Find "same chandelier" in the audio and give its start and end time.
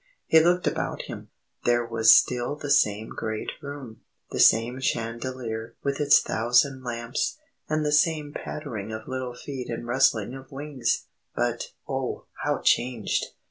4.39-5.75